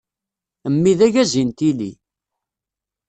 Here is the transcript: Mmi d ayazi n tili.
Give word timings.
Mmi 0.73 0.93
d 0.97 1.01
ayazi 1.05 1.43
n 1.47 1.49
tili. 1.57 1.91